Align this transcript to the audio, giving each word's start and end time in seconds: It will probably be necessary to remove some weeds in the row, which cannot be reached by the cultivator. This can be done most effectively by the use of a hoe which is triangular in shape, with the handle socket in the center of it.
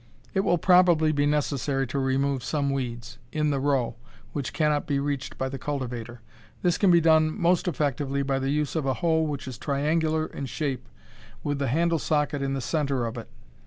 It 0.33 0.39
will 0.39 0.57
probably 0.57 1.11
be 1.11 1.27
necessary 1.27 1.85
to 1.85 1.99
remove 1.99 2.43
some 2.43 2.71
weeds 2.71 3.19
in 3.31 3.51
the 3.51 3.59
row, 3.59 3.97
which 4.33 4.51
cannot 4.51 4.87
be 4.87 4.97
reached 4.97 5.37
by 5.37 5.47
the 5.47 5.59
cultivator. 5.59 6.21
This 6.63 6.79
can 6.79 6.89
be 6.89 6.99
done 6.99 7.39
most 7.39 7.67
effectively 7.67 8.23
by 8.23 8.39
the 8.39 8.49
use 8.49 8.75
of 8.75 8.87
a 8.87 8.95
hoe 8.95 9.21
which 9.21 9.47
is 9.47 9.59
triangular 9.59 10.25
in 10.25 10.47
shape, 10.47 10.89
with 11.43 11.59
the 11.59 11.67
handle 11.67 11.99
socket 11.99 12.41
in 12.41 12.55
the 12.55 12.61
center 12.61 13.05
of 13.05 13.15
it. 13.15 13.29